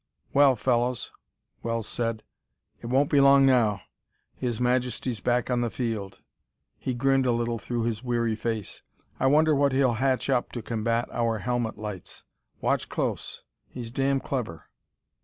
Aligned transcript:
"Well, 0.33 0.55
fellows," 0.55 1.11
Wells 1.61 1.87
said, 1.87 2.23
"it 2.81 2.87
won't 2.87 3.11
be 3.11 3.21
long 3.21 3.45
now. 3.45 3.81
His 4.35 4.59
Majesty's 4.59 5.19
back 5.21 5.51
on 5.51 5.61
the 5.61 5.69
field." 5.69 6.21
He 6.79 6.95
grinned 6.95 7.27
a 7.27 7.31
little 7.31 7.59
through 7.59 7.83
his 7.83 8.03
weary 8.03 8.35
face. 8.35 8.81
"I 9.19 9.27
wonder 9.27 9.53
what 9.53 9.73
he'll 9.73 9.93
hatch 10.01 10.27
up 10.27 10.51
to 10.53 10.63
combat 10.63 11.07
our 11.11 11.37
helmet 11.37 11.77
lights? 11.77 12.23
Watch 12.61 12.89
close: 12.89 13.43
he's 13.69 13.91
damn 13.91 14.19
clever!" 14.19 14.71